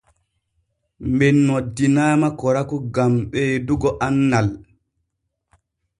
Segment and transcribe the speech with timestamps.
[1.17, 4.47] Men noddinaama korakou gan ɓeedugo annal.